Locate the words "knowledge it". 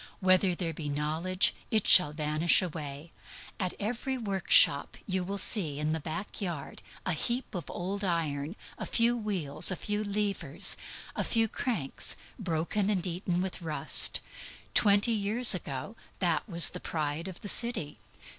0.89-1.85